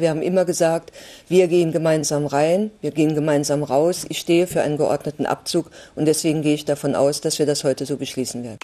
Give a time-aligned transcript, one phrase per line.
[0.00, 0.92] Wir haben immer gesagt,
[1.28, 4.06] wir gehen gemeinsam rein, wir gehen gemeinsam raus.
[4.08, 7.64] Ich stehe für einen geordneten Abzug und deswegen gehe ich davon aus, dass wir das
[7.64, 8.58] heute so beschließen werden.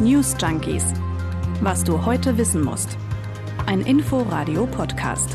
[0.00, 0.84] News Junkies.
[1.60, 2.96] Was du heute wissen musst.
[3.66, 5.28] Ein Info-Radio-Podcast.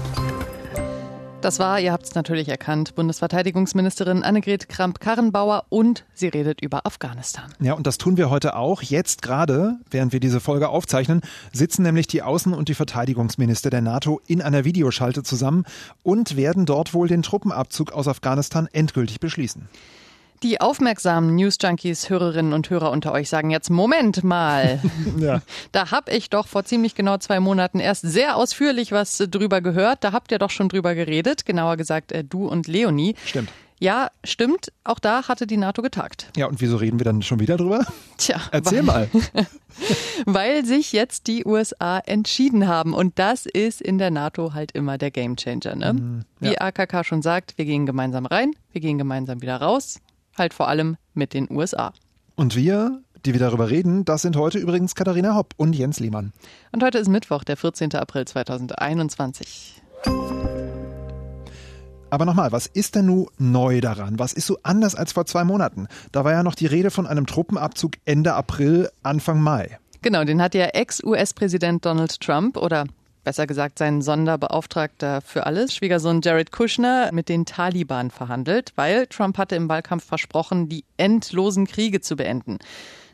[1.45, 7.53] Das war, ihr habt es natürlich erkannt, Bundesverteidigungsministerin Annegret Kramp-Karrenbauer und sie redet über Afghanistan.
[7.59, 8.81] Ja, und das tun wir heute auch.
[8.81, 11.21] Jetzt gerade, während wir diese Folge aufzeichnen,
[11.53, 15.65] sitzen nämlich die Außen- und die Verteidigungsminister der NATO in einer Videoschalte zusammen
[16.01, 19.69] und werden dort wohl den Truppenabzug aus Afghanistan endgültig beschließen.
[20.45, 24.79] Die aufmerksamen News Junkies, Hörerinnen und Hörer unter euch sagen jetzt, Moment mal,
[25.17, 25.41] ja.
[25.71, 30.03] da habe ich doch vor ziemlich genau zwei Monaten erst sehr ausführlich was drüber gehört.
[30.03, 33.15] Da habt ihr doch schon drüber geredet, genauer gesagt äh, du und Leonie.
[33.25, 33.49] Stimmt.
[33.79, 34.71] Ja, stimmt.
[34.83, 36.29] Auch da hatte die NATO getagt.
[36.37, 37.83] Ja, und wieso reden wir dann schon wieder drüber?
[38.17, 39.47] Tja, erzähl weil, mal.
[40.27, 42.93] weil sich jetzt die USA entschieden haben.
[42.93, 45.75] Und das ist in der NATO halt immer der Gamechanger.
[45.75, 45.93] Ne?
[45.93, 46.51] Mm, ja.
[46.51, 50.01] Wie AKK schon sagt, wir gehen gemeinsam rein, wir gehen gemeinsam wieder raus
[50.37, 51.93] halt vor allem mit den USA.
[52.35, 56.33] Und wir, die wir darüber reden, das sind heute übrigens Katharina Hopp und Jens Lehmann.
[56.71, 57.93] Und heute ist Mittwoch, der 14.
[57.95, 59.81] April 2021.
[62.09, 64.19] Aber nochmal, was ist denn nun neu daran?
[64.19, 65.87] Was ist so anders als vor zwei Monaten?
[66.11, 69.79] Da war ja noch die Rede von einem Truppenabzug Ende April, Anfang Mai.
[70.01, 72.85] Genau, den hat ja Ex-US-Präsident Donald Trump oder
[73.25, 79.37] besser gesagt sein Sonderbeauftragter für alles, Schwiegersohn Jared Kushner, mit den Taliban verhandelt, weil Trump
[79.37, 82.59] hatte im Wahlkampf versprochen, die endlosen Kriege zu beenden.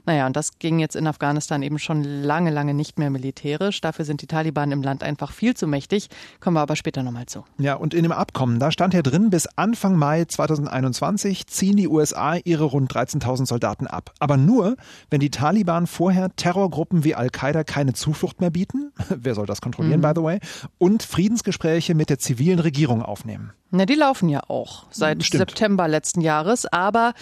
[0.06, 3.82] Naja, und das ging jetzt in Afghanistan eben schon lange, lange nicht mehr militärisch.
[3.82, 6.10] Dafür sind die Taliban im Land einfach viel zu mächtig.
[6.40, 7.46] Kommen wir aber später nochmal zu.
[7.58, 11.88] Ja, und in dem Abkommen, da stand ja drin, bis Anfang Mai 2021 ziehen die
[11.88, 14.14] USA ihre rund 13.000 Soldaten ab.
[14.20, 14.76] Aber nur,
[15.10, 18.92] wenn die Taliban vorher Terrorgruppen wie Al-Qaida keine Zuflucht mehr bieten.
[19.10, 20.04] Wer soll das kontrollieren, mhm.
[20.04, 20.40] by the way?
[20.78, 23.54] Und Friedensgespräche mit der zivilen Regierung aufnehmen.
[23.74, 25.40] Na, die laufen ja auch seit Stimmt.
[25.40, 26.66] September letzten Jahres.
[26.66, 27.14] Aber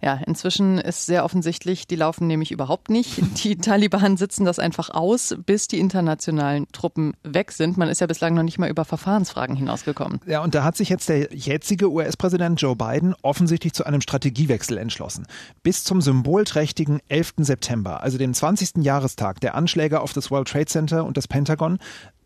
[0.00, 3.20] ja, inzwischen ist sehr offensichtlich, die laufen nämlich überhaupt nicht.
[3.44, 7.76] Die Taliban sitzen das einfach aus, bis die internationalen Truppen weg sind.
[7.76, 10.20] Man ist ja bislang noch nicht mal über Verfahrensfragen hinausgekommen.
[10.26, 14.78] Ja, und da hat sich jetzt der jetzige US-Präsident Joe Biden offensichtlich zu einem Strategiewechsel
[14.78, 15.26] entschlossen.
[15.62, 17.34] Bis zum symbolträchtigen 11.
[17.38, 18.84] September, also dem 20.
[18.84, 21.78] Jahrestag der Anschläge auf das World Trade Center und das Pentagon,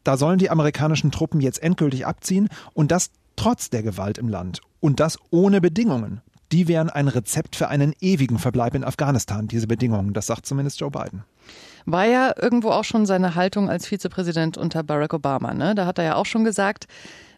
[0.04, 4.60] da sollen die amerikanischen Truppen jetzt endgültig abziehen und das trotz der Gewalt im Land.
[4.80, 6.20] Und das ohne Bedingungen.
[6.52, 10.12] Die wären ein Rezept für einen ewigen Verbleib in Afghanistan, diese Bedingungen.
[10.12, 11.24] Das sagt zumindest Joe Biden.
[11.86, 15.54] War ja irgendwo auch schon seine Haltung als Vizepräsident unter Barack Obama.
[15.54, 15.74] Ne?
[15.74, 16.86] Da hat er ja auch schon gesagt,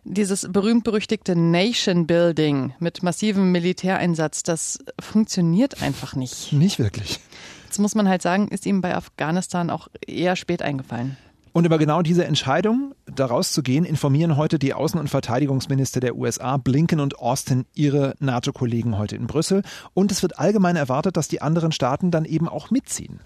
[0.03, 6.53] dieses berühmt-berüchtigte Nation Building mit massivem Militäreinsatz, das funktioniert einfach nicht.
[6.53, 7.21] Nicht wirklich.
[7.67, 11.17] Jetzt muss man halt sagen, ist ihm bei Afghanistan auch eher spät eingefallen.
[11.53, 16.17] Und über genau diese Entscheidung, daraus zu gehen, informieren heute die Außen- und Verteidigungsminister der
[16.17, 19.63] USA, Blinken und Austin, ihre NATO-Kollegen heute in Brüssel.
[19.95, 23.21] Und es wird allgemein erwartet, dass die anderen Staaten dann eben auch mitziehen.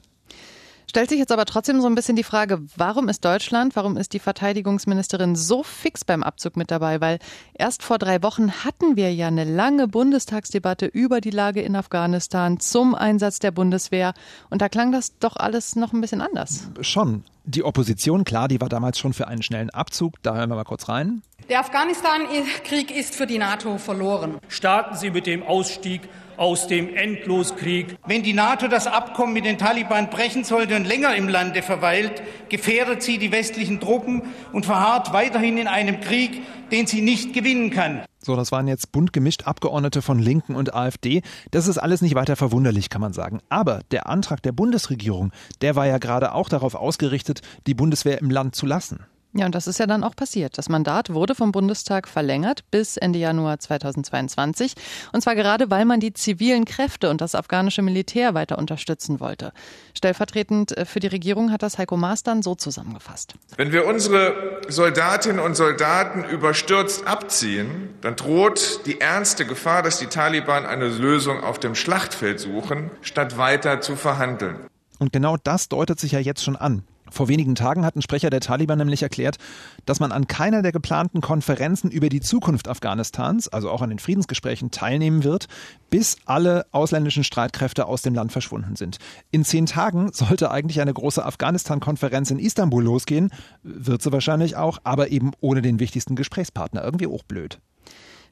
[0.89, 4.13] Stellt sich jetzt aber trotzdem so ein bisschen die Frage, warum ist Deutschland, warum ist
[4.13, 7.01] die Verteidigungsministerin so fix beim Abzug mit dabei?
[7.01, 7.19] Weil
[7.55, 12.61] erst vor drei Wochen hatten wir ja eine lange Bundestagsdebatte über die Lage in Afghanistan
[12.61, 14.15] zum Einsatz der Bundeswehr.
[14.49, 16.69] Und da klang das doch alles noch ein bisschen anders.
[16.81, 17.25] Schon.
[17.49, 20.15] Die Opposition, klar, die war damals schon für einen schnellen Abzug.
[20.23, 21.23] Da hören wir mal kurz rein.
[21.49, 24.39] Der Afghanistan-Krieg ist für die NATO verloren.
[24.49, 27.97] Starten Sie mit dem Ausstieg aus dem Endloskrieg.
[28.07, 32.23] Wenn die NATO das Abkommen mit den Taliban brechen sollte und länger im Lande verweilt,
[32.49, 37.71] gefährdet sie die westlichen Truppen und verharrt weiterhin in einem Krieg, den sie nicht gewinnen
[37.71, 38.03] kann.
[38.19, 41.23] So, das waren jetzt bunt gemischt Abgeordnete von Linken und AfD.
[41.53, 43.41] Das ist alles nicht weiter verwunderlich, kann man sagen.
[43.49, 45.31] Aber der Antrag der Bundesregierung,
[45.61, 49.07] der war ja gerade auch darauf ausgerichtet, die Bundeswehr im Land zu lassen.
[49.37, 50.57] Ja, und das ist ja dann auch passiert.
[50.57, 54.73] Das Mandat wurde vom Bundestag verlängert bis Ende Januar 2022.
[55.13, 59.53] Und zwar gerade, weil man die zivilen Kräfte und das afghanische Militär weiter unterstützen wollte.
[59.93, 63.35] Stellvertretend äh, für die Regierung hat das Heiko Maas dann so zusammengefasst.
[63.59, 70.07] Wenn wir unsere Soldatinnen und Soldaten überstürzt abziehen, dann droht die ernste Gefahr, dass die
[70.07, 74.57] Taliban eine Lösung auf dem Schlachtfeld suchen, statt weiter zu verhandeln.
[74.99, 76.85] Und genau das deutet sich ja jetzt schon an.
[77.11, 79.37] Vor wenigen Tagen hat ein Sprecher der Taliban nämlich erklärt,
[79.85, 83.99] dass man an keiner der geplanten Konferenzen über die Zukunft Afghanistans, also auch an den
[83.99, 85.47] Friedensgesprächen, teilnehmen wird,
[85.91, 88.99] bis alle ausländischen Streitkräfte aus dem Land verschwunden sind.
[89.31, 93.31] In zehn Tagen sollte eigentlich eine große Afghanistan-Konferenz in Istanbul losgehen,
[93.63, 96.83] wird sie wahrscheinlich auch, aber eben ohne den wichtigsten Gesprächspartner.
[96.83, 97.59] Irgendwie auch blöd.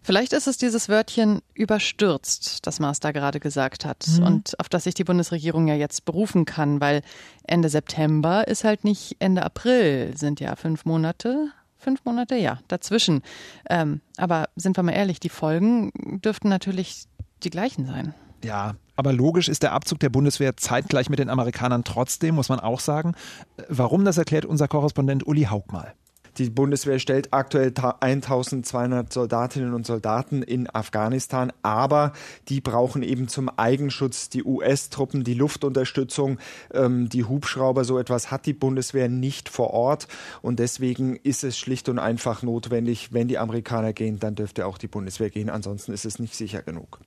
[0.04, 4.26] Vielleicht ist es dieses Wörtchen überstürzt, das Maas da gerade gesagt hat mhm.
[4.26, 7.02] und auf das sich die Bundesregierung ja jetzt berufen kann, weil
[7.44, 11.48] Ende September ist halt nicht Ende April, sind ja fünf Monate
[11.84, 13.22] fünf Monate, ja, dazwischen.
[13.68, 15.92] Ähm, aber sind wir mal ehrlich, die Folgen
[16.24, 17.04] dürften natürlich
[17.44, 18.14] die gleichen sein.
[18.42, 22.60] Ja, aber logisch ist der Abzug der Bundeswehr zeitgleich mit den Amerikanern trotzdem, muss man
[22.60, 23.14] auch sagen.
[23.68, 25.94] Warum, das erklärt unser Korrespondent Uli Haug mal.
[26.38, 32.12] Die Bundeswehr stellt aktuell 1200 Soldatinnen und Soldaten in Afghanistan, aber
[32.48, 36.38] die brauchen eben zum Eigenschutz die US-Truppen, die Luftunterstützung,
[36.72, 37.84] ähm, die Hubschrauber.
[37.84, 40.08] So etwas hat die Bundeswehr nicht vor Ort
[40.42, 44.78] und deswegen ist es schlicht und einfach notwendig, wenn die Amerikaner gehen, dann dürfte auch
[44.78, 45.50] die Bundeswehr gehen.
[45.50, 47.00] Ansonsten ist es nicht sicher genug.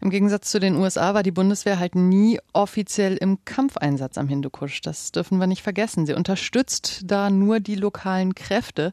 [0.00, 4.80] Im Gegensatz zu den USA war die Bundeswehr halt nie offiziell im Kampfeinsatz am Hindukusch.
[4.80, 6.06] Das dürfen wir nicht vergessen.
[6.06, 8.92] Sie unterstützt da nur die lokalen Kräfte.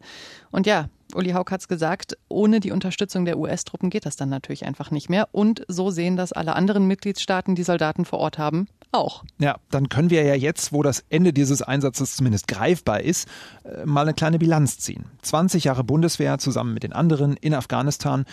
[0.51, 4.29] Und ja, Uli Haug hat es gesagt, ohne die Unterstützung der US-Truppen geht das dann
[4.29, 5.29] natürlich einfach nicht mehr.
[5.31, 9.23] Und so sehen das alle anderen Mitgliedstaaten, die Soldaten vor Ort haben, auch.
[9.39, 13.27] Ja, dann können wir ja jetzt, wo das Ende dieses Einsatzes zumindest greifbar ist,
[13.63, 15.05] äh, mal eine kleine Bilanz ziehen.
[15.21, 18.25] 20 Jahre Bundeswehr zusammen mit den anderen in Afghanistan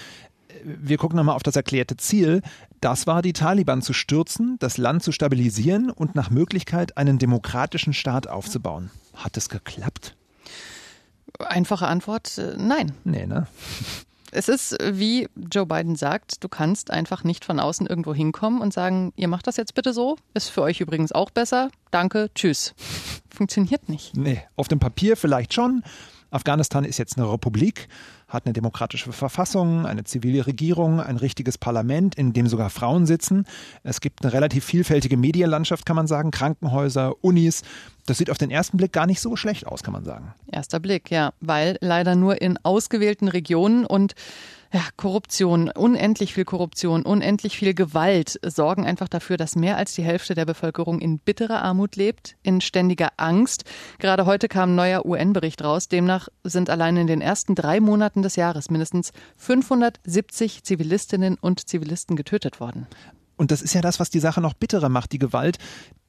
[0.64, 2.42] wir gucken nochmal auf das erklärte Ziel.
[2.80, 7.92] Das war, die Taliban zu stürzen, das Land zu stabilisieren und nach Möglichkeit einen demokratischen
[7.92, 8.90] Staat aufzubauen.
[9.14, 10.16] Hat es geklappt?
[11.38, 12.92] Einfache Antwort, äh, nein.
[13.04, 13.46] Nee, ne?
[14.32, 18.72] Es ist, wie Joe Biden sagt, du kannst einfach nicht von außen irgendwo hinkommen und
[18.72, 22.74] sagen, ihr macht das jetzt bitte so, ist für euch übrigens auch besser, danke, tschüss.
[23.28, 24.16] Funktioniert nicht.
[24.16, 25.82] Nee, auf dem Papier vielleicht schon.
[26.30, 27.88] Afghanistan ist jetzt eine Republik
[28.30, 33.44] hat eine demokratische Verfassung, eine zivile Regierung, ein richtiges Parlament, in dem sogar Frauen sitzen.
[33.82, 37.62] Es gibt eine relativ vielfältige Medienlandschaft, kann man sagen, Krankenhäuser, Unis.
[38.06, 40.34] Das sieht auf den ersten Blick gar nicht so schlecht aus, kann man sagen.
[40.50, 44.14] Erster Blick, ja, weil leider nur in ausgewählten Regionen und
[44.72, 50.04] ja, Korruption, unendlich viel Korruption, unendlich viel Gewalt sorgen einfach dafür, dass mehr als die
[50.04, 53.64] Hälfte der Bevölkerung in bitterer Armut lebt, in ständiger Angst.
[53.98, 55.88] Gerade heute kam ein neuer UN-Bericht raus.
[55.88, 62.16] Demnach sind allein in den ersten drei Monaten des Jahres mindestens 570 Zivilistinnen und Zivilisten
[62.16, 62.86] getötet worden.
[63.40, 65.12] Und das ist ja das, was die Sache noch bitterer macht.
[65.12, 65.56] Die Gewalt,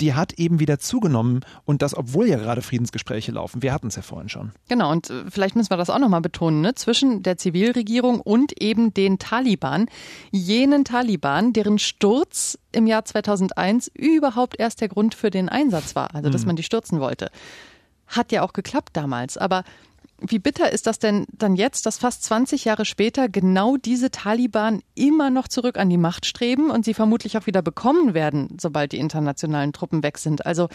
[0.01, 1.45] die hat eben wieder zugenommen.
[1.63, 3.61] Und das, obwohl ja gerade Friedensgespräche laufen.
[3.61, 4.51] Wir hatten es ja vorhin schon.
[4.67, 4.91] Genau.
[4.91, 6.59] Und äh, vielleicht müssen wir das auch nochmal betonen.
[6.59, 6.75] Ne?
[6.75, 9.85] Zwischen der Zivilregierung und eben den Taliban.
[10.31, 16.13] Jenen Taliban, deren Sturz im Jahr 2001 überhaupt erst der Grund für den Einsatz war.
[16.13, 16.47] Also, dass mhm.
[16.47, 17.31] man die stürzen wollte.
[18.07, 19.37] Hat ja auch geklappt damals.
[19.37, 19.63] Aber
[20.21, 24.81] wie bitter ist das denn dann jetzt, dass fast 20 Jahre später genau diese Taliban
[24.95, 28.91] immer noch zurück an die Macht streben und sie vermutlich auch wieder bekommen werden, sobald
[28.91, 30.45] die internationalen Truppen weg sind?
[30.45, 30.69] Also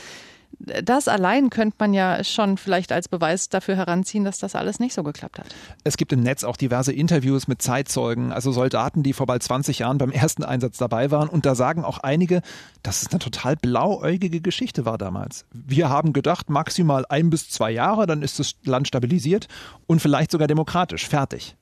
[0.58, 4.94] das allein könnte man ja schon vielleicht als Beweis dafür heranziehen, dass das alles nicht
[4.94, 5.46] so geklappt hat.
[5.84, 9.80] Es gibt im Netz auch diverse Interviews mit Zeitzeugen, also Soldaten, die vor bald 20
[9.80, 11.28] Jahren beim ersten Einsatz dabei waren.
[11.28, 12.40] Und da sagen auch einige,
[12.82, 15.44] dass es eine total blauäugige Geschichte war damals.
[15.52, 19.48] Wir haben gedacht, maximal ein bis zwei Jahre, dann ist das Land stabilisiert
[19.86, 21.06] und vielleicht sogar demokratisch.
[21.06, 21.56] Fertig.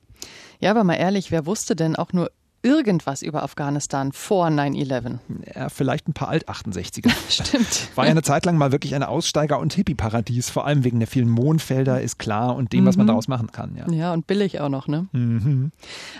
[0.59, 2.31] Ja, aber mal ehrlich, wer wusste denn auch nur
[2.65, 5.19] irgendwas über Afghanistan vor 9-11?
[5.55, 7.11] Ja, vielleicht ein paar Alt-68er.
[7.29, 7.89] Stimmt.
[7.95, 11.07] War ja eine Zeit lang mal wirklich ein Aussteiger- und Hippie-Paradies, vor allem wegen der
[11.07, 12.87] vielen Mondfelder, ist klar, und dem, mhm.
[12.87, 13.09] was man mhm.
[13.09, 13.75] daraus machen kann.
[13.77, 13.89] Ja.
[13.93, 15.07] ja, und billig auch noch, ne?
[15.11, 15.71] Mhm.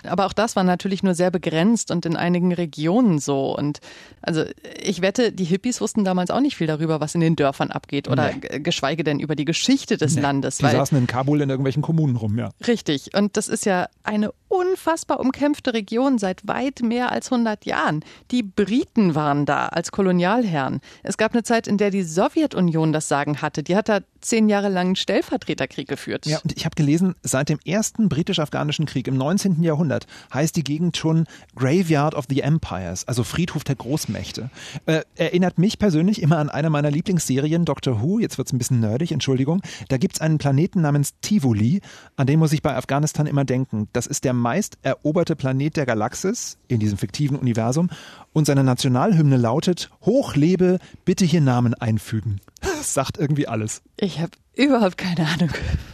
[0.03, 3.57] Aber auch das war natürlich nur sehr begrenzt und in einigen Regionen so.
[3.57, 3.79] Und
[4.21, 4.43] also
[4.79, 8.07] ich wette, die Hippies wussten damals auch nicht viel darüber, was in den Dörfern abgeht
[8.07, 8.59] oder nee.
[8.59, 10.21] geschweige denn über die Geschichte des nee.
[10.21, 10.57] Landes.
[10.57, 12.51] Die saßen in Kabul in irgendwelchen Kommunen rum, ja.
[12.67, 13.15] Richtig.
[13.15, 18.03] Und das ist ja eine unfassbar umkämpfte Region seit weit mehr als 100 Jahren.
[18.31, 20.81] Die Briten waren da als Kolonialherren.
[21.03, 23.63] Es gab eine Zeit, in der die Sowjetunion das Sagen hatte.
[23.63, 26.25] Die hat da zehn Jahre lang einen Stellvertreterkrieg geführt.
[26.25, 29.63] Ja, und ich habe gelesen, seit dem ersten britisch-afghanischen Krieg im 19.
[29.63, 34.49] Jahrhundert heißt die Gegend schon Graveyard of the Empires, also Friedhof der Großmächte.
[34.85, 38.19] Äh, erinnert mich persönlich immer an eine meiner Lieblingsserien, Doctor Who.
[38.19, 39.61] Jetzt wird es ein bisschen nerdig, Entschuldigung.
[39.89, 41.81] Da gibt es einen Planeten namens Tivoli,
[42.15, 43.87] an den muss ich bei Afghanistan immer denken.
[43.93, 47.89] Das ist der meist eroberte Planet der Galaxis in diesem fiktiven Universum
[48.33, 52.41] und seine Nationalhymne lautet Hoch lebe, bitte hier Namen einfügen.
[52.65, 53.81] Das sagt irgendwie alles.
[53.97, 55.49] Ich habe überhaupt keine Ahnung,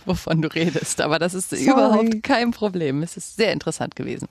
[0.06, 1.63] wovon du redest, aber das ist Sorry.
[1.63, 3.04] überhaupt kein Problem.
[3.04, 4.28] Es ist sehr interessant gewesen.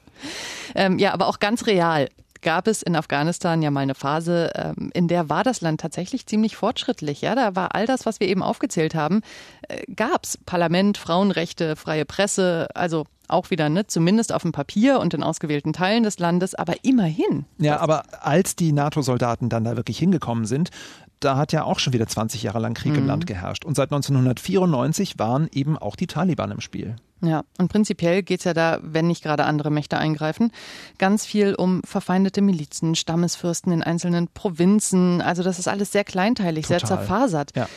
[0.74, 2.08] Ähm, ja, aber auch ganz real
[2.42, 6.26] gab es in Afghanistan ja mal eine Phase, ähm, in der war das Land tatsächlich
[6.26, 7.20] ziemlich fortschrittlich.
[7.20, 9.20] Ja, da war all das, was wir eben aufgezählt haben,
[9.68, 15.14] äh, gab's Parlament, Frauenrechte, freie Presse, also auch wieder, ne, zumindest auf dem Papier und
[15.14, 17.44] in ausgewählten Teilen des Landes, aber immerhin.
[17.58, 20.70] Ja, aber als die NATO-Soldaten dann da wirklich hingekommen sind,
[21.20, 23.00] da hat ja auch schon wieder 20 Jahre lang Krieg mhm.
[23.00, 23.64] im Land geherrscht.
[23.64, 26.96] Und seit 1994 waren eben auch die Taliban im Spiel.
[27.22, 30.52] Ja, und prinzipiell geht es ja da, wenn nicht gerade andere Mächte eingreifen,
[30.96, 35.20] ganz viel um verfeindete Milizen, Stammesfürsten in einzelnen Provinzen.
[35.20, 36.80] Also das ist alles sehr kleinteilig, Total.
[36.80, 37.54] sehr zerfasert.
[37.54, 37.68] Ja.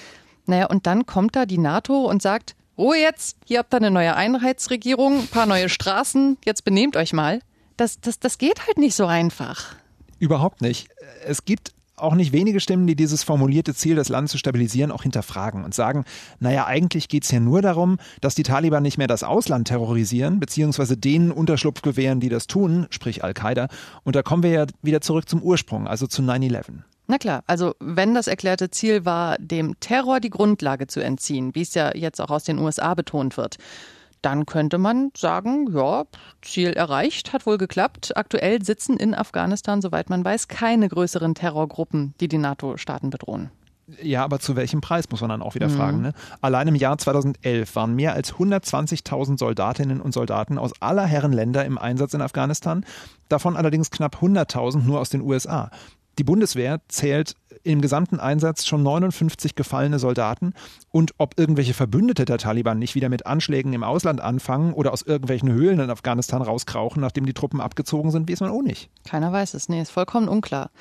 [0.45, 3.91] Naja, und dann kommt da die NATO und sagt, Ruhe jetzt, hier habt ihr eine
[3.91, 7.39] neue Einheitsregierung, ein paar neue Straßen, jetzt benehmt euch mal.
[7.77, 9.75] Das, das, das geht halt nicht so einfach.
[10.19, 10.87] Überhaupt nicht.
[11.25, 11.73] Es gibt
[12.03, 15.73] auch nicht wenige Stimmen, die dieses formulierte Ziel, das Land zu stabilisieren, auch hinterfragen und
[15.73, 16.05] sagen,
[16.39, 20.39] naja, eigentlich geht es ja nur darum, dass die Taliban nicht mehr das Ausland terrorisieren,
[20.39, 23.67] beziehungsweise denen Unterschlupf gewähren, die das tun, sprich Al-Qaida.
[24.03, 26.83] Und da kommen wir ja wieder zurück zum Ursprung, also zu 9-11.
[27.07, 31.61] Na klar, also wenn das erklärte Ziel war, dem Terror die Grundlage zu entziehen, wie
[31.61, 33.57] es ja jetzt auch aus den USA betont wird,
[34.23, 36.05] dann könnte man sagen, ja,
[36.41, 38.15] Ziel erreicht, hat wohl geklappt.
[38.15, 43.51] Aktuell sitzen in Afghanistan, soweit man weiß, keine größeren Terrorgruppen, die die NATO-Staaten bedrohen.
[44.01, 45.73] Ja, aber zu welchem Preis, muss man dann auch wieder mhm.
[45.73, 46.01] fragen.
[46.01, 46.13] Ne?
[46.41, 51.65] Allein im Jahr 2011 waren mehr als 120.000 Soldatinnen und Soldaten aus aller Herren Länder
[51.65, 52.85] im Einsatz in Afghanistan,
[53.27, 55.69] davon allerdings knapp 100.000 nur aus den USA.
[56.17, 60.53] Die Bundeswehr zählt im gesamten Einsatz schon 59 gefallene Soldaten
[60.89, 65.01] und ob irgendwelche Verbündete der Taliban nicht wieder mit Anschlägen im Ausland anfangen oder aus
[65.01, 68.89] irgendwelchen Höhlen in Afghanistan rauskrauchen, nachdem die Truppen abgezogen sind, weiß man auch nicht.
[69.05, 69.69] Keiner weiß es.
[69.69, 70.71] Nee, ist vollkommen unklar.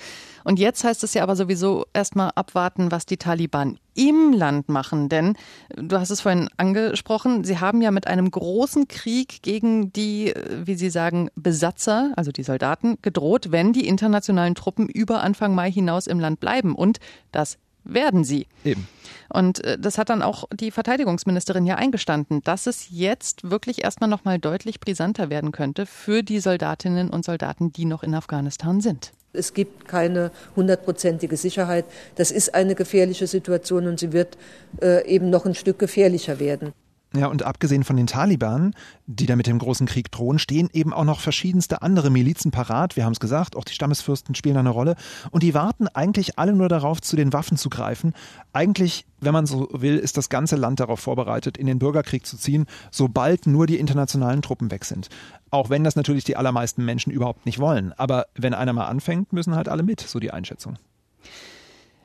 [0.45, 5.09] Und jetzt heißt es ja aber sowieso erstmal abwarten, was die Taliban im Land machen.
[5.09, 5.35] Denn
[5.77, 10.33] du hast es vorhin angesprochen, sie haben ja mit einem großen Krieg gegen die,
[10.65, 15.71] wie sie sagen, Besatzer, also die Soldaten, gedroht, wenn die internationalen Truppen über Anfang Mai
[15.71, 16.62] hinaus im Land bleiben.
[16.75, 16.99] Und
[17.33, 18.47] das werden sie.
[18.65, 18.87] Eben.
[19.29, 24.09] Und äh, das hat dann auch die Verteidigungsministerin ja eingestanden, dass es jetzt wirklich erstmal
[24.09, 29.13] nochmal deutlich brisanter werden könnte für die Soldatinnen und Soldaten, die noch in Afghanistan sind.
[29.33, 31.87] Es gibt keine hundertprozentige Sicherheit.
[32.17, 34.37] Das ist eine gefährliche Situation und sie wird
[34.83, 36.73] äh, eben noch ein Stück gefährlicher werden.
[37.15, 38.75] Ja, und abgesehen von den Taliban,
[39.07, 42.97] die da mit dem großen Krieg drohen, stehen eben auch noch verschiedenste andere Milizen parat.
[42.97, 44.97] Wir haben es gesagt, auch die Stammesfürsten spielen eine Rolle.
[45.31, 48.15] Und die warten eigentlich alle nur darauf, zu den Waffen zu greifen.
[48.55, 52.39] Eigentlich, wenn man so will, ist das ganze Land darauf vorbereitet, in den Bürgerkrieg zu
[52.39, 55.09] ziehen, sobald nur die internationalen Truppen weg sind.
[55.51, 57.93] Auch wenn das natürlich die allermeisten Menschen überhaupt nicht wollen.
[57.99, 60.79] Aber wenn einer mal anfängt, müssen halt alle mit, so die Einschätzung.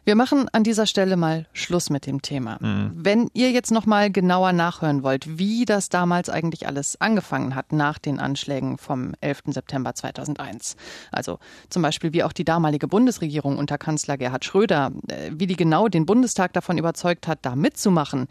[0.07, 2.59] Wir machen an dieser Stelle mal Schluss mit dem Thema.
[2.61, 2.91] Mhm.
[2.95, 7.73] Wenn ihr jetzt noch mal genauer nachhören wollt, wie das damals eigentlich alles angefangen hat
[7.73, 9.41] nach den Anschlägen vom 11.
[9.47, 10.77] September 2001,
[11.11, 15.57] also zum Beispiel wie auch die damalige Bundesregierung unter Kanzler Gerhard Schröder, äh, wie die
[15.57, 18.27] genau den Bundestag davon überzeugt hat, da mitzumachen,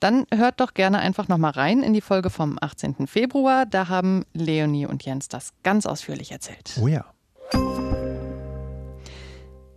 [0.00, 3.06] dann hört doch gerne einfach noch mal rein in die Folge vom 18.
[3.06, 3.64] Februar.
[3.64, 6.76] Da haben Leonie und Jens das ganz ausführlich erzählt.
[6.82, 7.04] Oh ja.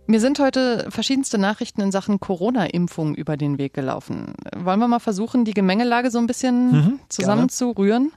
[0.08, 4.34] Mir sind heute verschiedenste Nachrichten in Sachen Corona-Impfung über den Weg gelaufen.
[4.56, 8.12] Wollen wir mal versuchen, die Gemengelage so ein bisschen mhm, zusammenzurühren?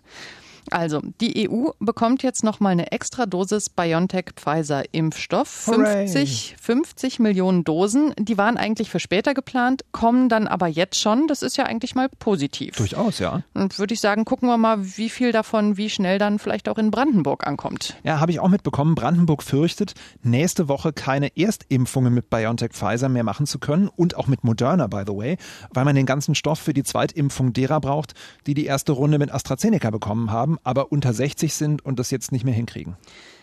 [0.71, 5.47] Also, die EU bekommt jetzt nochmal eine extra Dosis BioNTech-Pfizer-Impfstoff.
[5.47, 8.13] 50, 50 Millionen Dosen.
[8.17, 11.27] Die waren eigentlich für später geplant, kommen dann aber jetzt schon.
[11.27, 12.75] Das ist ja eigentlich mal positiv.
[12.75, 13.43] Durchaus, ja.
[13.53, 16.77] Und würde ich sagen, gucken wir mal, wie viel davon wie schnell dann vielleicht auch
[16.77, 17.95] in Brandenburg ankommt.
[18.03, 18.95] Ja, habe ich auch mitbekommen.
[18.95, 24.43] Brandenburg fürchtet, nächste Woche keine Erstimpfungen mit BioNTech-Pfizer mehr machen zu können und auch mit
[24.43, 25.37] Moderna, by the way,
[25.73, 28.13] weil man den ganzen Stoff für die Zweitimpfung derer braucht,
[28.45, 32.31] die die erste Runde mit AstraZeneca bekommen haben aber unter 60 sind und das jetzt
[32.31, 32.95] nicht mehr hinkriegen.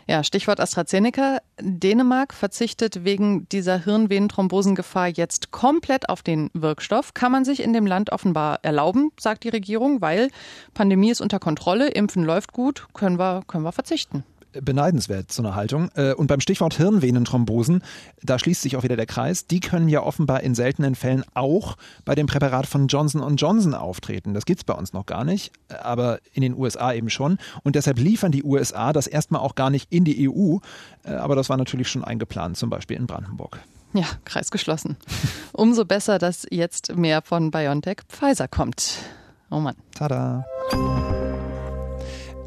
[0.09, 1.39] Ja, Stichwort AstraZeneca.
[1.61, 7.13] Dänemark verzichtet wegen dieser Hirnvenenthrombosengefahr jetzt komplett auf den Wirkstoff.
[7.13, 10.31] Kann man sich in dem Land offenbar erlauben, sagt die Regierung, weil
[10.75, 14.23] Pandemie ist unter Kontrolle, Impfen läuft gut, können wir, können wir verzichten
[14.63, 15.91] beneidenswert, so eine Haltung.
[15.95, 17.83] Äh, und beim Stichwort Hirnvenenthrombosen,
[18.23, 19.47] da schließt sich auch wieder der Kreis.
[19.47, 24.35] Die können ja offenbar in seltenen Fällen auch bei dem Präparat von Johnson Johnson auftreten.
[24.35, 27.39] Das gibt es bei uns noch gar nicht, aber in den USA eben schon.
[27.63, 30.59] Und deshalb liefern die USA das erstmal auch gar nicht in die EU.
[31.05, 33.61] Äh, aber das war natürlich schon eingeplant, zum Beispiel in Brandenburg.
[33.93, 34.97] Ja, Kreis geschlossen.
[35.53, 38.99] Umso besser, dass jetzt mehr von BioNTech Pfizer kommt.
[39.51, 39.77] Oh Mann.
[39.95, 40.45] Tada.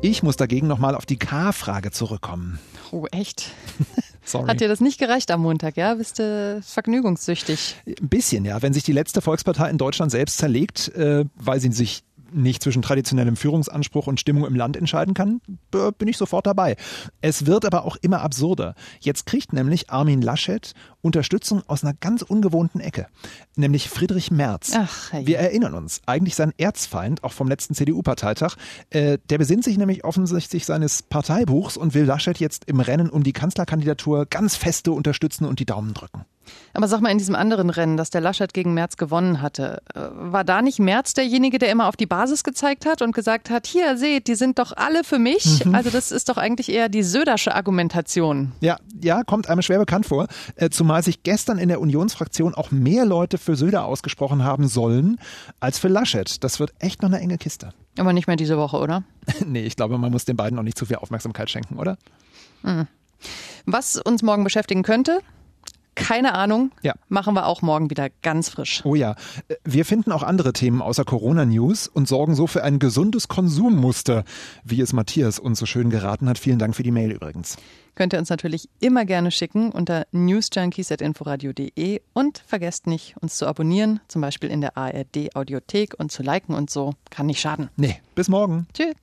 [0.01, 2.57] Ich muss dagegen nochmal auf die K-Frage zurückkommen.
[2.91, 3.51] Oh, echt?
[4.23, 4.47] Sorry.
[4.47, 5.93] Hat dir das nicht gereicht am Montag, ja?
[5.95, 7.75] Bist du vergnügungssüchtig?
[7.85, 8.61] Ein bisschen, ja.
[8.61, 12.81] Wenn sich die letzte Volkspartei in Deutschland selbst zerlegt, äh, weil sie sich nicht zwischen
[12.81, 16.75] traditionellem Führungsanspruch und Stimmung im Land entscheiden kann, bin ich sofort dabei.
[17.21, 18.75] Es wird aber auch immer absurder.
[18.99, 23.07] Jetzt kriegt nämlich Armin Laschet Unterstützung aus einer ganz ungewohnten Ecke,
[23.55, 24.73] nämlich Friedrich Merz.
[24.75, 25.25] Ach, hey.
[25.25, 28.55] Wir erinnern uns, eigentlich sein Erzfeind, auch vom letzten CDU-Parteitag,
[28.89, 33.23] äh, der besinnt sich nämlich offensichtlich seines Parteibuchs und will Laschet jetzt im Rennen um
[33.23, 36.25] die Kanzlerkandidatur ganz feste unterstützen und die Daumen drücken.
[36.73, 40.01] Aber sag mal, in diesem anderen Rennen, das der Laschet gegen Merz gewonnen hatte, äh,
[40.13, 43.67] war da nicht Merz derjenige, der immer auf die Basis gezeigt hat und gesagt hat,
[43.67, 45.65] hier seht, die sind doch alle für mich?
[45.65, 45.75] Mhm.
[45.75, 48.51] Also das ist doch eigentlich eher die Södersche Argumentation.
[48.61, 50.27] Ja, ja, kommt einem schwer bekannt vor.
[50.55, 55.17] Äh, zumal sich gestern in der Unionsfraktion auch mehr Leute für Söder ausgesprochen haben sollen
[55.59, 56.43] als für Laschet.
[56.43, 57.73] Das wird echt noch eine enge Kiste.
[57.97, 59.03] Aber nicht mehr diese Woche, oder?
[59.45, 61.97] nee, ich glaube, man muss den beiden noch nicht zu viel Aufmerksamkeit schenken, oder?
[62.63, 62.87] Mhm.
[63.65, 65.19] Was uns morgen beschäftigen könnte,
[65.99, 66.71] keine Ahnung.
[66.81, 66.93] Ja.
[67.07, 68.81] Machen wir auch morgen wieder ganz frisch.
[68.85, 69.15] Oh ja.
[69.63, 74.23] Wir finden auch andere Themen außer Corona-News und sorgen so für ein gesundes Konsummuster,
[74.63, 76.39] wie es Matthias uns so schön geraten hat.
[76.39, 77.57] Vielen Dank für die Mail übrigens.
[77.95, 83.99] Könnt ihr uns natürlich immer gerne schicken unter newsjunkies.inforadio.de und vergesst nicht, uns zu abonnieren,
[84.07, 86.93] zum Beispiel in der ARD Audiothek und zu liken und so.
[87.09, 87.69] Kann nicht schaden.
[87.75, 88.67] Nee, bis morgen.
[88.73, 88.95] Tschüss.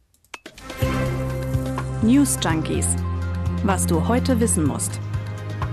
[2.02, 2.86] News Junkies.
[3.64, 5.00] Was du heute wissen musst.